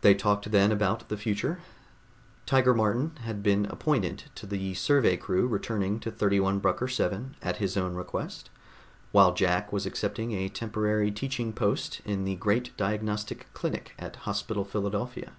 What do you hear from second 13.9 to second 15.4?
at Hospital Philadelphia.